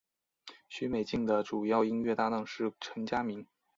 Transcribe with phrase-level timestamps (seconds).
[0.67, 3.45] 许美静的主要音乐搭档是陈佳明。